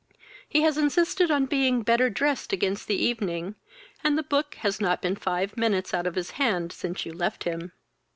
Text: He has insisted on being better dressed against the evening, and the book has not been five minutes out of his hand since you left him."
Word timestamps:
He 0.49 0.61
has 0.63 0.79
insisted 0.79 1.29
on 1.29 1.45
being 1.45 1.83
better 1.83 2.09
dressed 2.09 2.51
against 2.51 2.87
the 2.87 2.95
evening, 2.95 3.53
and 4.03 4.17
the 4.17 4.23
book 4.23 4.55
has 4.55 4.81
not 4.81 4.99
been 4.99 5.15
five 5.15 5.55
minutes 5.55 5.93
out 5.93 6.07
of 6.07 6.15
his 6.15 6.31
hand 6.41 6.71
since 6.71 7.05
you 7.05 7.13
left 7.13 7.43
him." 7.43 7.71